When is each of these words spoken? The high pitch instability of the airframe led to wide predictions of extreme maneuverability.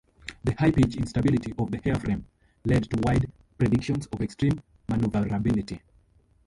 The 0.43 0.55
high 0.55 0.71
pitch 0.71 0.95
instability 0.95 1.53
of 1.59 1.69
the 1.69 1.77
airframe 1.77 2.23
led 2.65 2.85
to 2.89 2.99
wide 3.03 3.31
predictions 3.59 4.07
of 4.07 4.21
extreme 4.23 4.59
maneuverability. 4.89 5.79